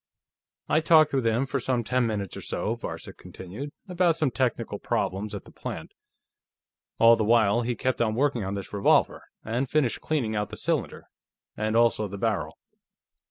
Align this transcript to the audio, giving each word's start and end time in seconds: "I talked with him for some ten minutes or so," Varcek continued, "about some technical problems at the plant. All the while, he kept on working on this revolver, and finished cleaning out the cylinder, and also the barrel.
"I 0.67 0.79
talked 0.79 1.13
with 1.13 1.27
him 1.27 1.45
for 1.45 1.59
some 1.59 1.83
ten 1.83 2.07
minutes 2.07 2.35
or 2.35 2.41
so," 2.41 2.73
Varcek 2.75 3.17
continued, 3.17 3.69
"about 3.87 4.17
some 4.17 4.31
technical 4.31 4.79
problems 4.79 5.35
at 5.35 5.45
the 5.45 5.51
plant. 5.51 5.93
All 6.97 7.15
the 7.15 7.23
while, 7.23 7.61
he 7.61 7.75
kept 7.75 8.01
on 8.01 8.15
working 8.15 8.43
on 8.43 8.55
this 8.55 8.73
revolver, 8.73 9.25
and 9.45 9.69
finished 9.69 10.01
cleaning 10.01 10.35
out 10.35 10.49
the 10.49 10.57
cylinder, 10.57 11.05
and 11.55 11.75
also 11.75 12.07
the 12.07 12.17
barrel. 12.17 12.57